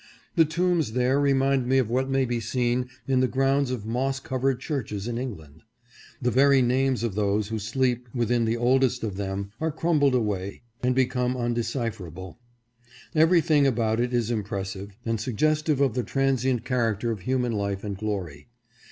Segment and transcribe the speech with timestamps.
[0.35, 4.19] The tombs there remind one of what may be seen in the grounds of moss
[4.19, 5.61] covered churches in England.
[6.19, 10.63] The very names of those who sleep within the oldest of them are crumbled away
[10.81, 12.39] and become undecipherable.
[13.13, 17.51] Every thing about it is impressive, and suggestive of the tran sient character of human
[17.51, 18.47] life and glory.